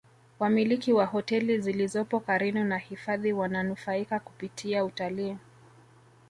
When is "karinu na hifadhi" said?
2.19-3.33